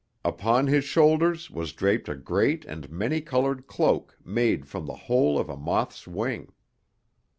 [0.25, 5.37] Upon his shoulders was draped a great and many colored cloak made from the whole
[5.37, 6.51] of a moth's wing.